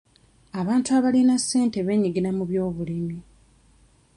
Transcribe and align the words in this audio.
Abantu 0.59 0.89
abalina 0.97 1.35
ssente 1.41 1.77
beenyigira 1.85 2.29
mu 2.37 2.43
byobulimi. 2.49 3.17